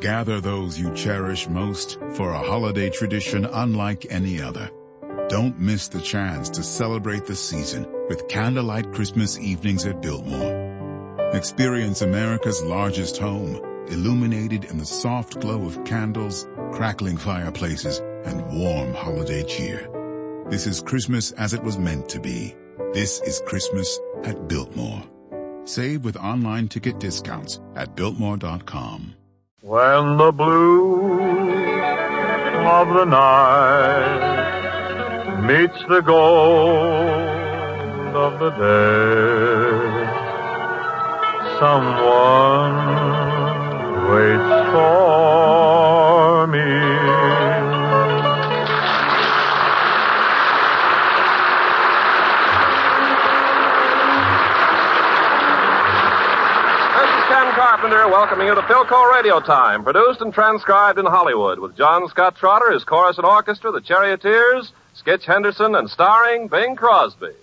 [0.00, 4.70] Gather those you cherish most for a holiday tradition unlike any other.
[5.30, 11.30] Don't miss the chance to celebrate the season with candlelight Christmas evenings at Biltmore.
[11.32, 13.56] Experience America's largest home,
[13.88, 19.88] illuminated in the soft glow of candles, crackling fireplaces, and warm holiday cheer.
[20.50, 22.54] This is Christmas as it was meant to be.
[22.92, 25.02] This is Christmas at Biltmore.
[25.64, 29.14] Save with online ticket discounts at Biltmore.com.
[29.66, 31.10] When the blue
[32.78, 34.20] of the night
[35.42, 36.86] meets the gold
[38.14, 40.06] of the day,
[41.58, 42.76] someone
[44.08, 46.85] waits for me.
[58.06, 62.72] Welcoming you to Philco Radio Time, produced and transcribed in Hollywood with John Scott Trotter,
[62.72, 67.34] his chorus and orchestra, the Charioteers, Skitch Henderson, and starring Bing Crosby.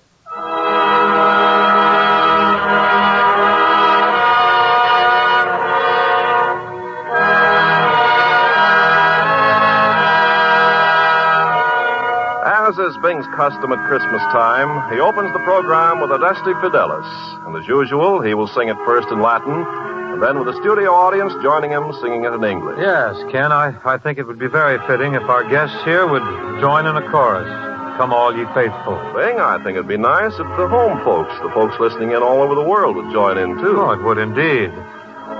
[12.46, 17.46] As is Bing's custom at Christmas time, he opens the program with Adeste Fideles.
[17.46, 19.66] And as usual, he will sing it first in Latin,
[20.14, 22.78] and then with the studio audience joining him singing it in English.
[22.80, 26.22] Yes, Ken, I, I think it would be very fitting if our guests here would
[26.62, 27.50] join in a chorus.
[27.98, 28.96] Come all ye faithful.
[29.18, 32.42] Bing, I think it'd be nice if the home folks, the folks listening in all
[32.42, 33.82] over the world, would join in too.
[33.82, 34.72] Oh, it would indeed.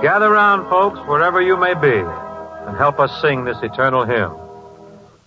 [0.02, 1.98] Gather round, folks, wherever you may be,
[2.66, 4.32] and help us sing this eternal hymn.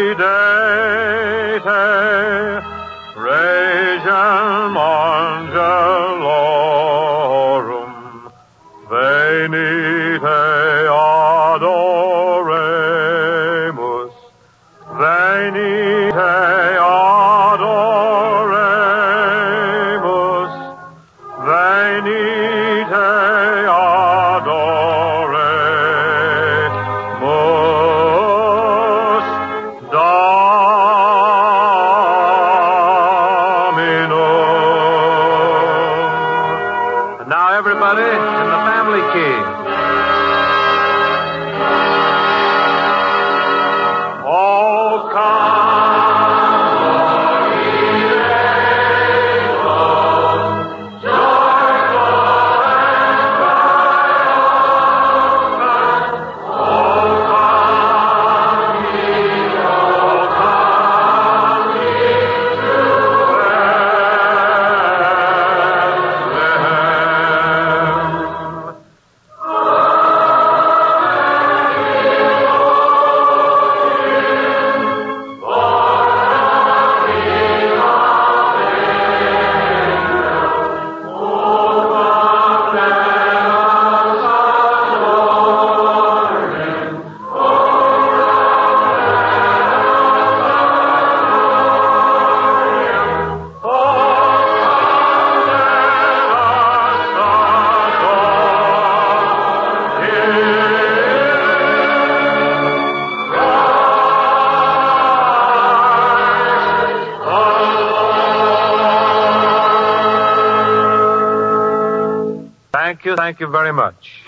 [113.07, 114.21] you, thank you very much.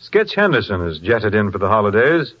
[0.00, 2.32] Skitch Henderson has jetted in for the holidays,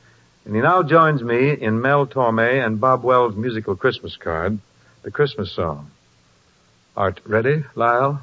[0.46, 4.58] and he now joins me in Mel Torme and Bob Wells' musical Christmas card,
[5.02, 5.90] the Christmas song.
[6.96, 8.22] Art ready, Lyle?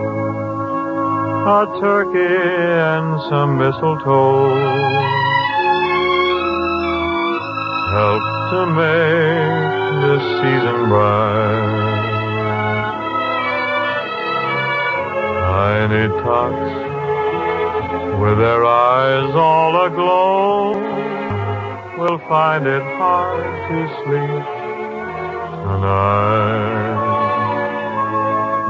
[1.43, 4.53] a turkey and some mistletoe
[7.91, 9.71] help to make
[10.03, 12.11] this season bright.
[15.49, 16.73] Tiny tots
[18.21, 20.73] with their eyes all aglow
[21.97, 24.45] will find it hard to sleep
[25.65, 26.90] tonight.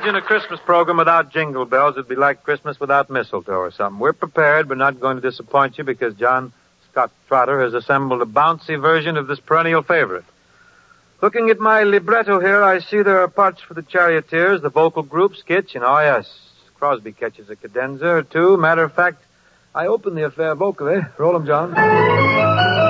[0.00, 1.94] imagine a Christmas program without jingle bells.
[1.94, 3.98] It'd be like Christmas without mistletoe or something.
[3.98, 6.54] We're prepared, We're not going to disappoint you because John
[6.90, 10.24] Scott Trotter has assembled a bouncy version of this perennial favorite.
[11.20, 15.02] Looking at my libretto here, I see there are parts for the charioteers, the vocal
[15.02, 16.26] group, Skitch, and oh yes,
[16.76, 18.56] Crosby catches a cadenza or two.
[18.56, 19.22] Matter of fact,
[19.74, 21.00] I open the affair vocally.
[21.18, 22.89] Roll 'em, John.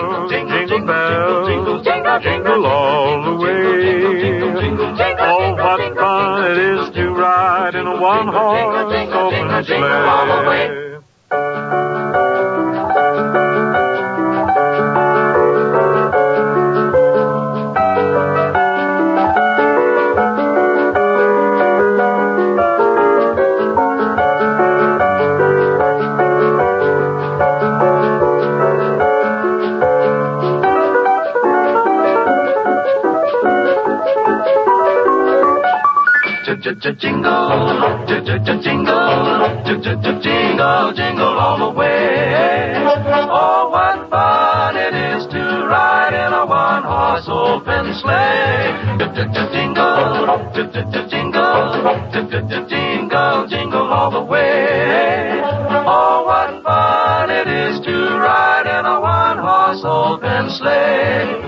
[0.01, 1.83] bells, jingle bells,
[2.23, 4.41] jingle all the way.
[5.23, 10.90] Oh, what fun it is to ride in a one-horse open sleigh.
[36.75, 38.61] Jingle, oh, jingle,
[40.21, 42.73] jingle, jingle all the way.
[43.33, 48.71] Oh, what fun it is to ride in a one-horse open sleigh.
[49.51, 49.81] Jingle,
[51.11, 55.41] jingle, jingle, jingle all the way.
[55.43, 61.41] Oh, what fun it is to ride in a one-horse open sleigh.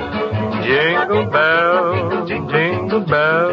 [0.68, 3.53] Jingle bells, jingle bells,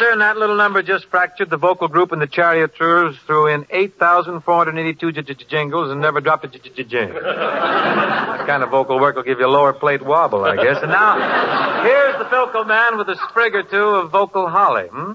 [0.00, 5.12] And that little number just fractured the vocal group and the charioteers threw in 8,482
[5.12, 7.20] j- j- jingles and never dropped a j- j- jingle.
[7.20, 10.78] that kind of vocal work will give you a lower plate wobble, I guess.
[10.82, 15.12] And now, here's the Philco man with a sprig or two of vocal holly, hmm?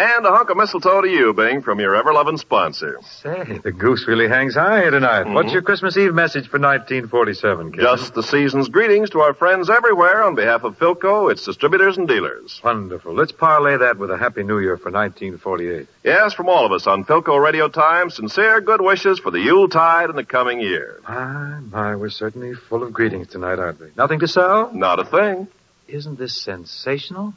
[0.00, 2.98] And a hunk of mistletoe to you, Bing, from your ever-loving sponsor.
[3.22, 5.24] Say, the goose really hangs high here tonight.
[5.24, 5.34] Mm-hmm.
[5.34, 7.80] What's your Christmas Eve message for 1947, kid?
[7.82, 12.08] Just the season's greetings to our friends everywhere on behalf of Philco, its distributors and
[12.08, 12.62] dealers.
[12.64, 13.12] Wonderful.
[13.12, 15.86] Let's parlay that with a Happy New Year for 1948.
[16.02, 20.08] Yes, from all of us on Philco Radio Time, sincere good wishes for the Yuletide
[20.08, 20.98] and the coming year.
[21.06, 23.88] My, my, we're certainly full of greetings tonight, aren't we?
[23.98, 24.72] Nothing to sell?
[24.72, 25.46] Not a thing.
[25.88, 27.34] Isn't this sensational?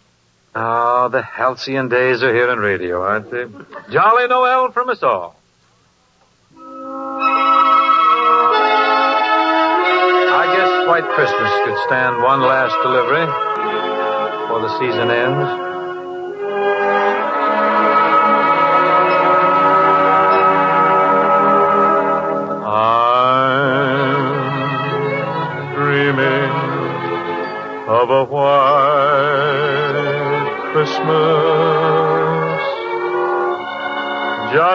[0.55, 3.45] Oh, the halcyon days are here in radio, aren't they?
[3.91, 5.35] Jolly Noel from us all.
[10.35, 13.25] I guess White Christmas could stand one last delivery
[14.45, 15.62] before the season ends.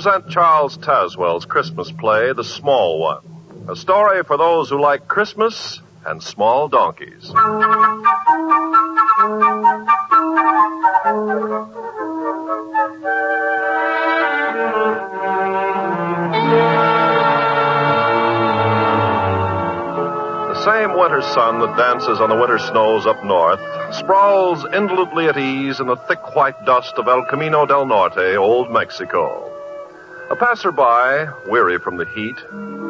[0.00, 3.66] present Charles Tazewell's Christmas play, The Small One.
[3.68, 7.26] A story for those who like Christmas and small donkeys.
[7.26, 7.34] The
[20.64, 23.58] same winter sun that dances on the winter snows up north
[23.92, 28.70] sprawls indolently at ease in the thick white dust of El Camino del Norte, Old
[28.70, 29.47] Mexico.
[30.30, 32.36] A passerby, weary from the heat,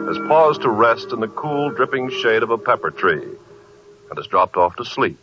[0.09, 4.27] has paused to rest in the cool, dripping shade of a pepper tree and has
[4.27, 5.21] dropped off to sleep.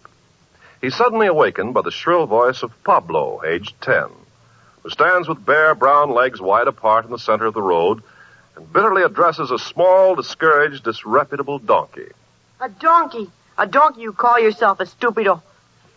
[0.80, 4.08] He's suddenly awakened by the shrill voice of Pablo, aged ten,
[4.82, 8.02] who stands with bare brown legs wide apart in the center of the road
[8.56, 12.08] and bitterly addresses a small, discouraged, disreputable donkey.
[12.62, 13.30] A donkey.
[13.58, 15.42] A donkey you call yourself a stupido.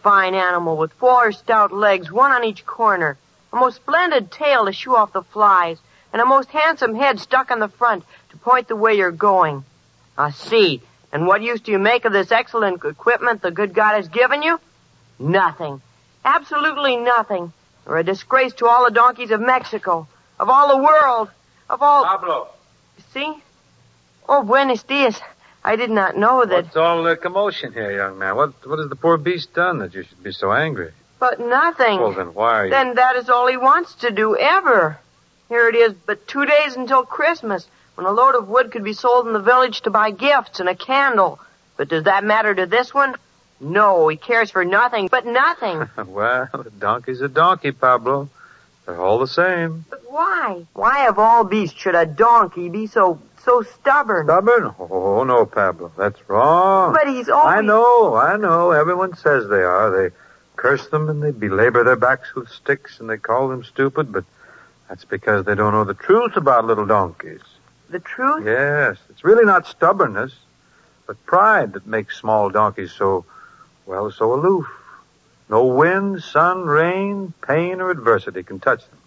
[0.02, 3.16] Fine animal with four stout legs, one on each corner.
[3.52, 5.78] A most splendid tail to shoo off the flies.
[6.12, 9.64] And a most handsome head stuck in the front to point the way you're going.
[10.16, 10.82] I see.
[11.12, 14.42] And what use do you make of this excellent equipment the good God has given
[14.42, 14.60] you?
[15.18, 15.80] Nothing.
[16.24, 17.52] Absolutely nothing.
[17.86, 20.06] You're a disgrace to all the donkeys of Mexico,
[20.38, 21.30] of all the world,
[21.70, 22.04] of all.
[22.04, 22.48] Pablo,
[23.12, 23.34] See?
[24.28, 25.18] Oh, buenos dias.
[25.64, 26.64] I did not know that.
[26.64, 28.36] what's all the commotion here, young man?
[28.36, 30.92] What what has the poor beast done that you should be so angry?
[31.18, 32.00] But nothing.
[32.00, 32.70] Well, then why are you?
[32.70, 34.98] Then that is all he wants to do ever.
[35.48, 38.92] Here it is, but two days until Christmas, when a load of wood could be
[38.92, 41.40] sold in the village to buy gifts and a candle.
[41.76, 43.14] But does that matter to this one?
[43.60, 45.88] No, he cares for nothing, but nothing.
[46.06, 48.28] well, a donkey's a donkey, Pablo.
[48.86, 49.84] They're all the same.
[49.90, 50.64] but why?
[50.74, 54.26] Why of all beasts should a donkey be so, so stubborn?
[54.26, 54.74] Stubborn?
[54.78, 55.92] Oh, no, Pablo.
[55.96, 56.92] That's wrong.
[56.92, 57.58] But he's always...
[57.58, 58.70] I know, I know.
[58.70, 59.90] Everyone says they are.
[59.90, 60.14] They
[60.56, 64.24] curse them and they belabor their backs with sticks and they call them stupid, but
[64.88, 67.42] that's because they don't know the truth about little donkeys.
[67.90, 68.44] The truth?
[68.44, 70.34] Yes, it's really not stubbornness,
[71.06, 73.24] but pride that makes small donkeys so,
[73.86, 74.66] well, so aloof.
[75.48, 78.98] No wind, sun, rain, pain, or adversity can touch them.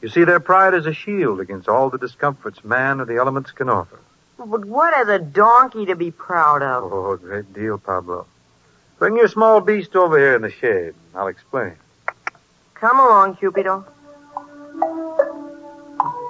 [0.00, 3.52] You see, their pride is a shield against all the discomforts man or the elements
[3.52, 3.98] can offer.
[4.38, 6.92] But what has a donkey to be proud of?
[6.92, 8.26] Oh, a great deal, Pablo.
[8.98, 10.94] Bring your small beast over here in the shade.
[11.14, 11.74] I'll explain.
[12.74, 13.84] Come along, Cupido.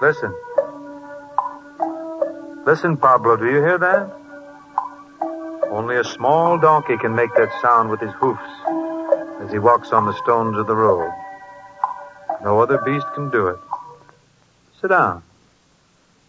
[0.00, 0.34] Listen.
[2.66, 4.10] Listen, Pablo, do you hear that?
[5.70, 8.40] Only a small donkey can make that sound with his hoofs
[9.40, 11.10] as he walks on the stones of the road.
[12.42, 13.58] No other beast can do it.
[14.80, 15.22] Sit down.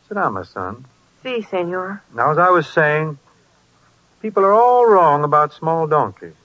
[0.08, 0.86] Sit down, my son.
[1.24, 2.02] Si, senor.
[2.14, 3.18] Now, as I was saying,
[4.22, 6.36] people are all wrong about small donkeys.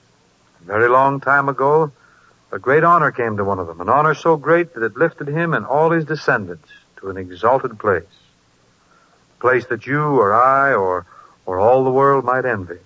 [0.61, 1.91] A very long time ago,
[2.51, 5.27] a great honor came to one of them, an honor so great that it lifted
[5.27, 8.03] him and all his descendants to an exalted place.
[9.37, 11.05] A place that you or I or,
[11.45, 12.79] or all the world might envy.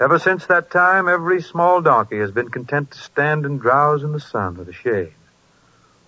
[0.00, 4.12] Ever since that time, every small donkey has been content to stand and drowse in
[4.12, 5.12] the sun or the shade.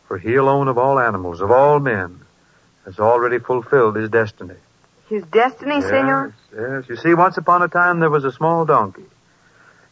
[0.09, 2.21] For he alone of all animals, of all men,
[2.85, 4.57] has already fulfilled his destiny.
[5.09, 6.35] His destiny, senor?
[6.53, 6.89] Yes, yes.
[6.89, 9.05] You see, once upon a time there was a small donkey.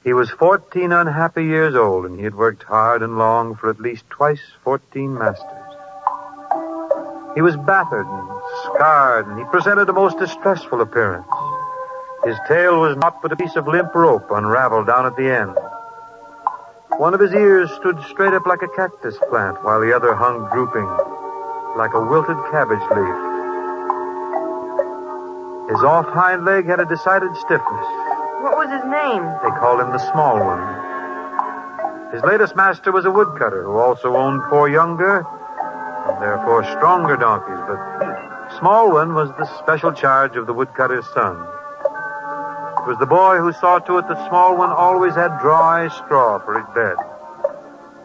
[0.03, 3.81] He was fourteen unhappy years old, and he had worked hard and long for at
[3.81, 5.47] least twice fourteen masters.
[7.35, 8.29] He was battered and
[8.65, 11.27] scarred, and he presented a most distressful appearance.
[12.25, 15.55] His tail was naught but a piece of limp rope unraveled down at the end.
[16.97, 20.49] One of his ears stood straight up like a cactus plant, while the other hung
[20.51, 20.89] drooping
[21.77, 23.17] like a wilted cabbage leaf.
[25.71, 28.10] His off hind leg had a decided stiffness.
[28.43, 29.23] What was his name?
[29.43, 32.13] They called him the small one.
[32.13, 35.27] His latest master was a woodcutter who also owned four younger
[36.09, 41.37] and therefore stronger donkeys, but Small One was the special charge of the woodcutter's son.
[41.37, 46.39] It was the boy who saw to it that Small One always had dry straw
[46.41, 46.97] for his bed,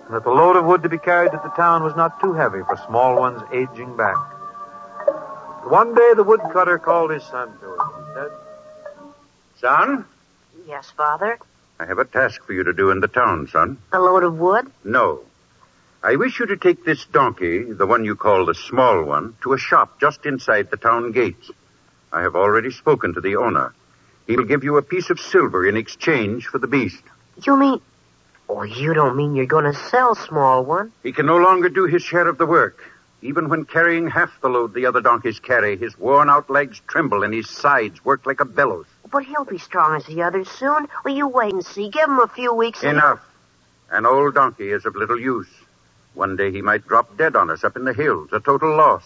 [0.05, 2.33] and that the load of wood to be carried to the town was not too
[2.33, 4.17] heavy for Small One's aging back.
[5.65, 7.79] One day the woodcutter called his son to him.
[7.97, 8.31] and said,
[9.59, 10.05] Son,
[10.67, 11.39] Yes, father.
[11.79, 13.77] I have a task for you to do in the town, son.
[13.91, 14.71] A load of wood?
[14.83, 15.21] No.
[16.01, 19.53] I wish you to take this donkey, the one you call the small one, to
[19.53, 21.51] a shop just inside the town gates.
[22.13, 23.73] I have already spoken to the owner.
[24.27, 27.03] He will give you a piece of silver in exchange for the beast.
[27.43, 27.81] You mean...
[28.47, 30.91] Oh, you don't mean you're going to sell small one?
[31.03, 32.79] He can no longer do his share of the work.
[33.21, 37.23] Even when carrying half the load the other donkeys carry, his worn out legs tremble
[37.23, 38.85] and his sides work like a bellows.
[39.11, 40.87] But he'll be strong as the others soon.
[41.03, 41.89] Will you wait and see?
[41.89, 42.81] Give him a few weeks.
[42.83, 43.19] and- Enough.
[43.91, 45.49] An old donkey is of little use.
[46.15, 49.03] One day he might drop dead on us up in the hills, a total loss.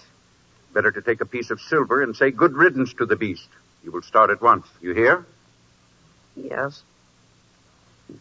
[0.74, 3.48] Better to take a piece of silver and say good riddance to the beast.
[3.84, 4.68] You will start at once.
[4.82, 5.26] You hear?
[6.36, 6.82] Yes.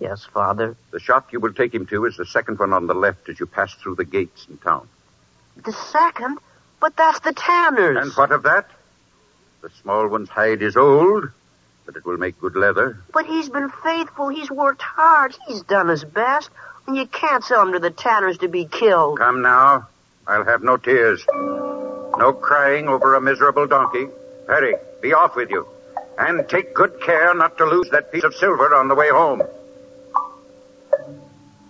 [0.01, 0.77] Yes, father.
[0.91, 3.39] The shop you will take him to is the second one on the left as
[3.39, 4.89] you pass through the gates in town.
[5.65, 6.39] The second?
[6.81, 7.99] But that's the Tanners.
[8.03, 8.67] And what of that?
[9.63, 11.29] The small one's hide is old,
[11.89, 12.99] but it will make good leather.
[13.15, 14.29] But he's been faithful.
[14.29, 15.35] He's worked hard.
[15.47, 16.51] He's done his best.
[16.87, 19.19] And you can't sell him to the Tanners to be killed.
[19.19, 19.89] Come now.
[20.27, 21.25] I'll have no tears.
[21.33, 24.07] No crying over a miserable donkey.
[24.47, 25.67] Hurry, be off with you.
[26.19, 29.41] And take good care not to lose that piece of silver on the way home.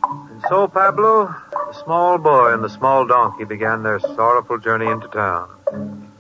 [0.03, 5.07] And so, Pablo, the small boy and the small donkey began their sorrowful journey into
[5.07, 6.11] town.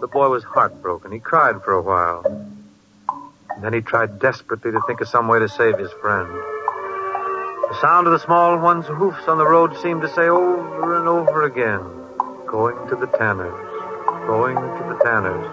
[0.00, 1.12] The boy was heartbroken.
[1.12, 2.55] He cried for a while.
[3.56, 6.28] And then he tried desperately to think of some way to save his friend.
[6.28, 11.08] The sound of the small one's hoofs on the road seemed to say over and
[11.08, 11.82] over again,
[12.46, 13.56] going to the Tanners,
[14.26, 15.46] going to the Tanners.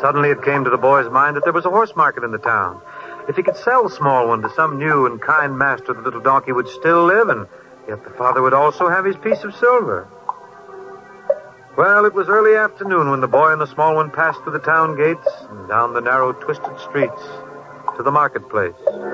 [0.00, 2.38] Suddenly it came to the boy's mind that there was a horse market in the
[2.38, 2.82] town.
[3.28, 6.52] If he could sell small one to some new and kind master, the little donkey
[6.52, 7.48] would still live, and
[7.88, 10.06] yet the father would also have his piece of silver.
[11.76, 14.64] Well, it was early afternoon when the boy and the small one passed through the
[14.64, 17.20] town gates and down the narrow, twisted streets
[18.00, 18.72] to the marketplace.
[18.88, 19.04] And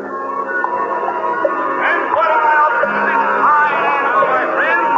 [2.14, 4.94] what about this fine animal, my friends?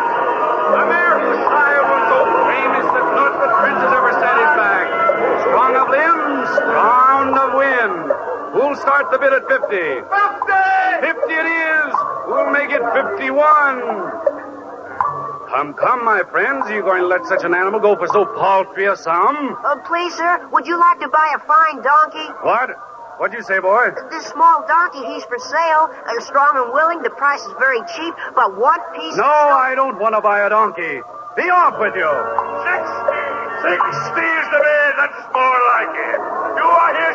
[0.77, 1.41] The mare whose
[1.89, 2.21] was so
[2.53, 4.37] famous that not the prince has ever set.
[5.49, 8.13] Strong of limbs, strong of wind.
[8.53, 10.05] Who'll start the bid at 50?
[10.05, 10.13] 50!
[11.01, 11.97] 50 it is!
[12.29, 14.34] Who'll make it 51?
[15.55, 16.67] Come, come, my friends.
[16.67, 19.55] Are you going to let such an animal go for so paltry a sum?
[19.63, 22.27] Uh, please, sir, would you like to buy a fine donkey?
[22.43, 22.75] What?
[23.23, 23.95] What'd you say, boy?
[24.11, 25.95] This small donkey, he's for sale.
[25.95, 27.07] I'm strong and willing.
[27.07, 29.15] The price is very cheap, but one piece.
[29.15, 30.99] No, I don't want to buy a donkey.
[31.39, 32.11] Be off with you.
[32.67, 33.23] Sixty.
[33.63, 34.93] Sixty is the bid.
[34.99, 36.19] That's more like it.
[36.59, 36.64] You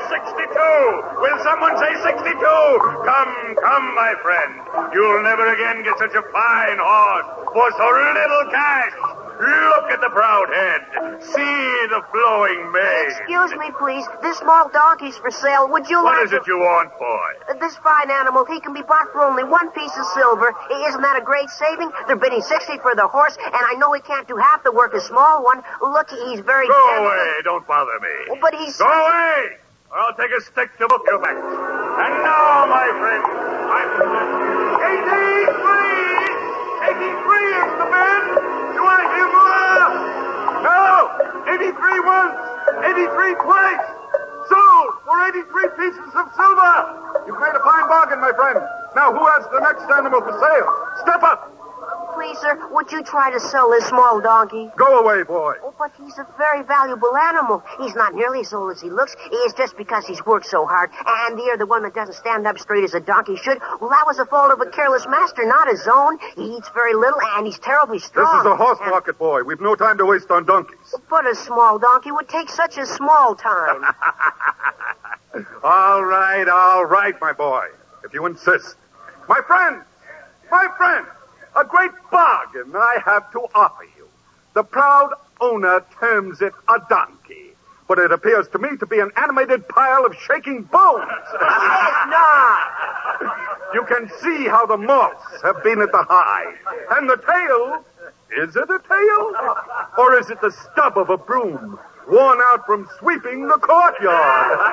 [0.07, 1.19] 62!
[1.19, 2.39] Will someone say 62?
[2.39, 4.93] Come, come, my friend.
[4.93, 8.93] You'll never again get such a fine horse for so little cash.
[9.39, 10.81] Look at the proud head.
[11.23, 13.07] See the flowing mane.
[13.07, 14.03] Excuse me, please.
[14.21, 15.69] This small donkey's for sale.
[15.69, 16.37] Would you What like What is to...
[16.43, 17.55] it you want, boy?
[17.59, 20.53] This fine animal, he can be bought for only one piece of silver.
[20.91, 21.89] Isn't that a great saving?
[22.07, 24.93] They're bidding 60 for the horse, and I know he can't do half the work
[24.93, 25.63] a small one.
[25.81, 26.67] Look, he's very...
[26.67, 27.39] Go away.
[27.45, 28.35] Don't bother me.
[28.41, 28.75] But he's...
[28.77, 29.55] Go away!
[29.89, 31.33] Or I'll take a stick to book you back.
[31.33, 33.89] And now, my friend, I'm...
[34.85, 35.49] 83!
[36.93, 37.09] 83
[37.57, 38.23] is the bid!
[38.77, 39.89] Do I hear more?
[40.61, 41.09] No!
[41.57, 41.73] 83
[42.05, 42.37] once!
[42.85, 43.85] 83 twice!
[44.45, 46.75] Sold for 83 pieces of silver!
[47.25, 48.61] You've made a fine bargain, my friend.
[48.93, 50.69] Now, who has the next animal for sale?
[51.01, 51.58] Step up!
[52.19, 54.69] Please, sir, would you try to sell this small donkey?
[54.75, 55.53] Go away, boy.
[55.63, 57.63] Oh, but he's a very valuable animal.
[57.79, 59.15] He's not nearly as old as he looks.
[59.31, 60.89] It's just because he's worked so hard.
[61.07, 63.59] And you're the one that doesn't stand up straight as a donkey should.
[63.79, 66.19] Well, that was the fault of a careless master, not his own.
[66.35, 68.43] He eats very little, and he's terribly strong.
[68.43, 69.43] This is a horse And- market, boy.
[69.43, 70.77] We've no time to waste on donkeys.
[70.93, 73.85] Oh, but a small donkey would take such a small time.
[75.63, 77.65] all right, all right, my boy.
[78.03, 78.75] If you insist.
[79.29, 79.83] My friend,
[80.51, 81.05] my friend,
[81.55, 84.07] a great bargain I have to offer you.
[84.53, 87.53] The proud owner terms it a donkey,
[87.87, 91.05] but it appears to me to be an animated pile of shaking bones.
[91.09, 92.59] it's not.
[93.73, 96.55] You can see how the moths have been at the hide.
[96.91, 97.85] And the tail,
[98.43, 99.33] is it a tail?
[99.97, 104.59] Or is it the stub of a broom worn out from sweeping the courtyard?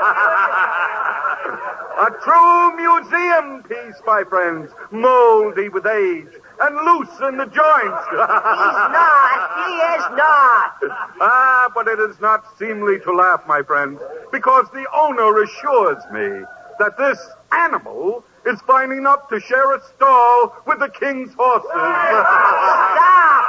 [1.99, 6.29] a true museum piece, my friends, moldy with age
[6.61, 8.05] and loosen the joints.
[8.11, 9.39] He's not.
[9.67, 10.77] He is not.
[11.21, 14.01] Ah, but it is not seemly to laugh, my friends,
[14.33, 16.45] because the owner assures me
[16.79, 17.19] that this
[17.53, 21.71] animal is fine enough to share a stall with the king's horses.
[21.71, 23.45] Stop.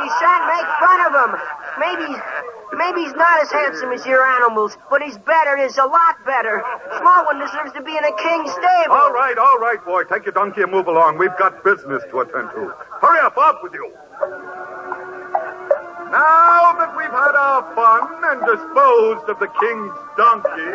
[0.00, 1.32] You shan't make fun of him.
[1.78, 2.22] Maybe he's,
[2.76, 5.56] maybe he's not as handsome as your animals, but he's better.
[5.56, 6.62] He's a lot better.
[6.98, 8.94] Small one deserves to be in a king's stable.
[8.94, 10.04] all right, all right, boy.
[10.04, 11.18] Take your donkey and move along.
[11.18, 12.74] We've got business to attend to.
[13.00, 13.92] Hurry up, off with you.
[16.10, 18.02] Now that we've had our fun
[18.34, 20.70] and disposed of the king's donkey,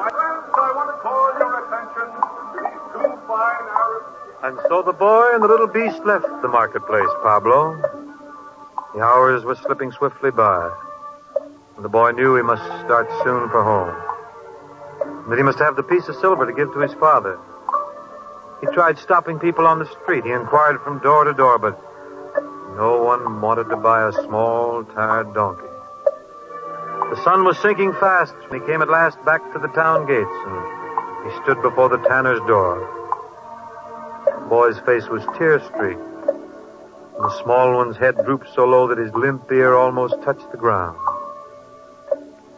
[0.00, 4.22] my friends, I want to call your attention to these two fine Arabs.
[4.44, 8.01] And so the boy and the little beast left the marketplace, Pablo.
[8.94, 10.70] The hours were slipping swiftly by.
[11.76, 15.30] And the boy knew he must start soon for home.
[15.30, 17.38] That he must have the piece of silver to give to his father.
[18.60, 20.24] He tried stopping people on the street.
[20.24, 21.80] He inquired from door to door, but
[22.76, 25.66] no one wanted to buy a small, tired donkey.
[27.10, 30.28] The sun was sinking fast when he came at last back to the town gates,
[30.46, 32.76] and he stood before the tanner's door.
[34.26, 36.11] The boy's face was tear streaked.
[37.14, 40.56] And the small one's head drooped so low that his limp ear almost touched the
[40.56, 40.98] ground.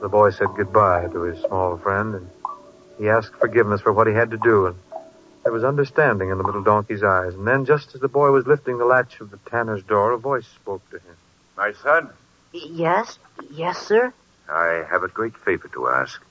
[0.01, 2.31] The boy said goodbye to his small friend, and
[2.99, 4.77] he asked forgiveness for what he had to do, and
[5.43, 7.35] there was understanding in the little donkey's eyes.
[7.35, 10.19] And then, just as the boy was lifting the latch of the tanner's door, a
[10.19, 11.17] voice spoke to him.
[11.57, 12.11] My son,
[12.53, 13.19] Yes?
[13.51, 14.13] Yes, sir?
[14.49, 16.23] I have a great favor to ask.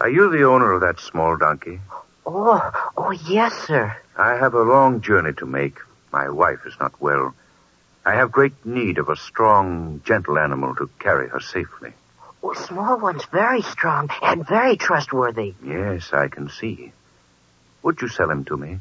[0.00, 1.80] Are you the owner of that small donkey?
[2.24, 3.94] Oh, oh, yes, sir.
[4.16, 5.78] I have a long journey to make.
[6.12, 7.34] My wife is not well.
[8.04, 11.92] I have great need of a strong, gentle animal to carry her safely.
[12.40, 15.54] Well, small one's very strong and very trustworthy.
[15.64, 16.92] Yes, I can see.
[17.82, 18.80] Would you sell him to me?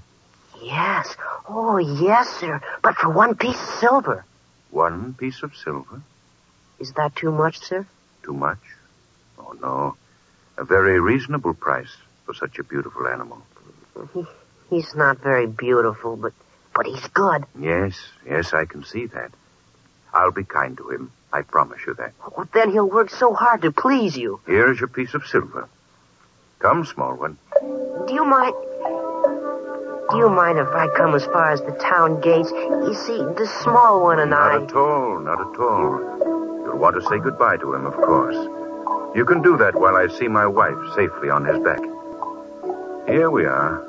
[0.61, 1.15] Yes.
[1.47, 2.61] Oh, yes, sir.
[2.81, 4.25] But for one piece of silver.
[4.71, 6.01] One piece of silver?
[6.79, 7.85] Is that too much, sir?
[8.23, 8.59] Too much?
[9.37, 9.95] Oh, no.
[10.57, 13.41] A very reasonable price for such a beautiful animal.
[14.13, 14.25] He,
[14.69, 16.33] he's not very beautiful, but
[16.81, 17.45] but he's good.
[17.59, 17.93] Yes,
[18.25, 19.31] yes, I can see that.
[20.13, 21.11] I'll be kind to him.
[21.31, 22.13] I promise you that.
[22.35, 24.39] Well, then he'll work so hard to please you.
[24.47, 25.69] Here's your piece of silver.
[26.57, 27.37] Come, small one.
[27.61, 28.55] Do you mind?
[30.09, 32.49] Do you mind if I come as far as the town gates?
[32.49, 34.57] You see, the small one and Not I.
[34.57, 36.65] Not at all, not at all.
[36.65, 38.35] You'll want to say goodbye to him, of course.
[39.15, 41.81] You can do that while I see my wife safely on his back.
[43.07, 43.85] Here we are.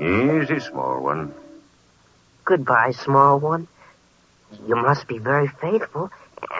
[0.00, 1.32] Easy, small one.
[2.48, 3.68] Goodbye, small one.
[4.66, 6.10] You must be very faithful,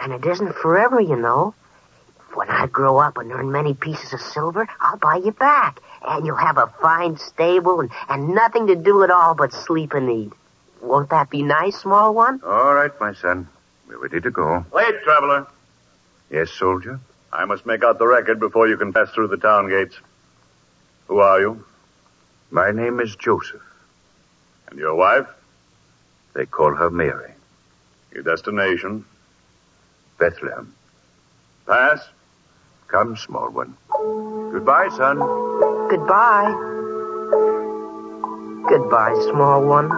[0.03, 1.55] and it isn't forever, you know.
[2.35, 6.27] When I grow up and earn many pieces of silver, I'll buy you back, and
[6.27, 10.11] you'll have a fine stable and, and nothing to do at all but sleep and
[10.11, 10.33] eat.
[10.79, 12.39] Won't that be nice, small one?
[12.45, 13.47] All right, my son.
[13.87, 14.63] We're ready to go.
[14.71, 15.47] Wait, traveler.
[16.29, 16.99] Yes, soldier?
[17.33, 19.97] I must make out the record before you can pass through the town gates.
[21.07, 21.65] Who are you?
[22.51, 23.63] My name is Joseph.
[24.67, 25.25] And your wife?
[26.39, 27.33] They call her Mary.
[28.13, 29.03] Your destination?
[30.17, 30.73] Bethlehem.
[31.67, 31.99] Pass?
[32.87, 33.75] Come, small one.
[34.53, 35.17] Goodbye, son.
[35.89, 36.49] Goodbye.
[38.69, 39.89] Goodbye, small one.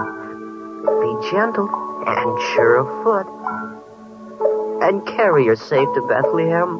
[0.81, 1.69] Be gentle
[2.07, 3.27] and sure of foot.
[4.81, 6.79] And carry her safe to Bethlehem.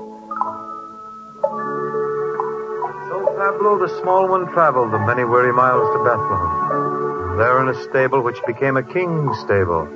[3.10, 6.91] So Pablo the small one traveled the many weary miles to Bethlehem.
[7.38, 9.88] There in a stable which became a king's stable,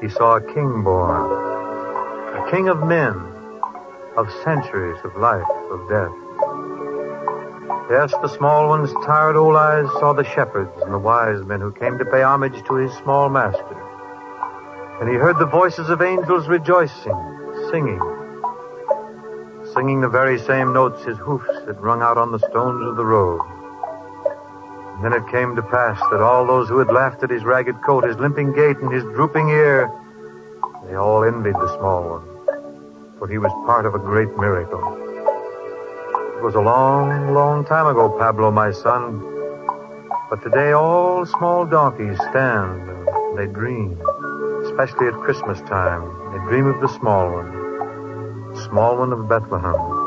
[0.00, 1.30] he saw a king born.
[2.36, 3.14] A king of men,
[4.16, 6.12] of centuries of life, of death.
[7.90, 11.72] Yes, the small one's tired old eyes saw the shepherds and the wise men who
[11.72, 13.80] came to pay homage to his small master.
[15.00, 17.18] And he heard the voices of angels rejoicing,
[17.70, 18.00] singing,
[19.72, 23.04] singing the very same notes his hoofs had rung out on the stones of the
[23.04, 23.61] road.
[25.02, 28.04] Then it came to pass that all those who had laughed at his ragged coat,
[28.04, 29.90] his limping gait, and his drooping ear,
[30.86, 34.80] they all envied the small one, for he was part of a great miracle.
[36.36, 39.20] It was a long, long time ago, Pablo, my son,
[40.30, 44.00] but today all small donkeys stand and they dream,
[44.66, 46.02] especially at Christmas time.
[46.32, 50.01] They dream of the small one, small one of Bethlehem.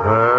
[0.00, 0.31] return.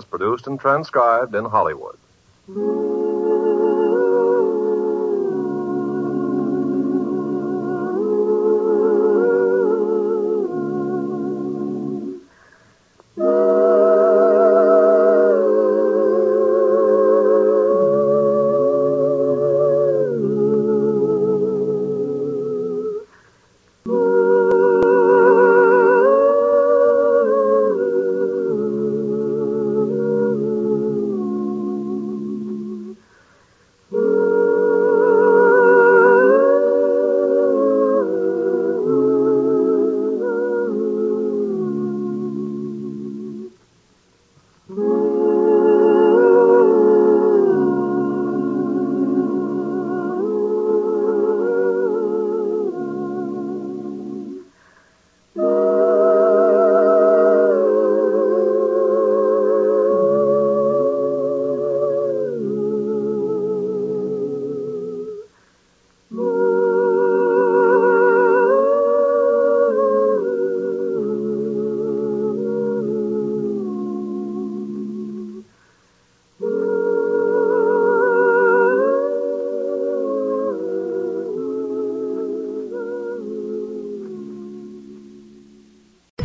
[0.00, 1.99] Is produced and transcribed in Hollywood.